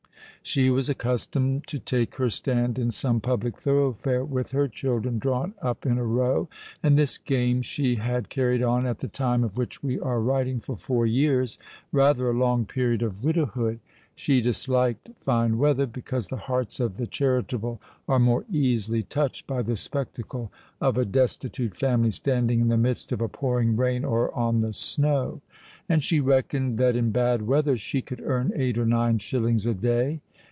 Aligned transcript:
She 0.43 0.71
was 0.71 0.89
accustomed 0.89 1.67
to 1.67 1.77
take 1.77 2.15
her 2.15 2.31
stand 2.31 2.79
in 2.79 2.89
some 2.89 3.21
public 3.21 3.59
thoroughfare, 3.59 4.25
with 4.25 4.51
her 4.53 4.67
children 4.67 5.19
drawn 5.19 5.53
up 5.61 5.85
in 5.85 5.99
a 5.99 6.03
row; 6.03 6.49
and 6.81 6.97
this 6.97 7.19
game 7.19 7.61
she 7.61 7.97
had 7.97 8.29
carried 8.29 8.63
on, 8.63 8.87
at 8.87 8.99
the 8.99 9.07
time 9.07 9.43
of 9.43 9.55
which 9.55 9.83
we 9.83 9.99
are 9.99 10.19
writing, 10.19 10.59
for 10.59 10.75
four 10.75 11.05
years—rather 11.05 12.27
a 12.27 12.33
long 12.37 12.65
period 12.65 13.03
of 13.03 13.23
widowhood. 13.23 13.81
She 14.15 14.41
disliked 14.41 15.09
fine 15.21 15.59
weather, 15.59 15.85
because 15.85 16.29
the 16.29 16.37
hearts 16.37 16.79
of 16.79 16.97
the 16.97 17.05
charitable 17.05 17.79
are 18.07 18.19
more 18.19 18.43
easily 18.51 19.03
touched 19.03 19.45
by 19.45 19.61
the 19.61 19.77
spectacle 19.77 20.51
of 20.81 20.97
a 20.97 21.05
"destitute 21.05 21.77
family" 21.77 22.09
standing 22.09 22.61
in 22.61 22.67
the 22.69 22.77
midst 22.77 23.11
of 23.11 23.21
a 23.21 23.29
pouring 23.29 23.77
rain 23.77 24.03
or 24.03 24.33
on 24.35 24.61
the 24.61 24.73
snow; 24.73 25.41
and 25.87 26.03
she 26.03 26.19
reckoned 26.19 26.79
that 26.79 26.95
in 26.95 27.11
bad 27.11 27.43
weather 27.43 27.77
she 27.77 28.01
could 28.01 28.21
earn 28.25 28.51
eight 28.55 28.79
or 28.79 28.87
nine 28.87 29.19
shillings 29.19 29.67
a 29.67 29.73
day. 29.75 30.19